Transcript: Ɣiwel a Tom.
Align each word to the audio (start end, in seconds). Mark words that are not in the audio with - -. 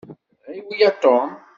Ɣiwel 0.53 0.81
a 0.89 0.91
Tom. 1.03 1.29